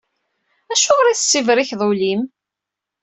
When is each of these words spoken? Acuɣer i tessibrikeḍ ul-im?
Acuɣer 0.73 1.07
i 1.07 1.15
tessibrikeḍ 1.17 1.81
ul-im? 1.89 2.21